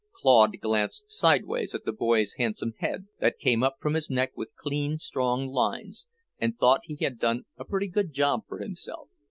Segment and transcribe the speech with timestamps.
[0.13, 4.49] Claude glanced sidewise at the boy's handsome head, that came up from his neck with
[4.55, 6.07] clean, strong lines,
[6.39, 9.09] and thought he had done a pretty good job for himself.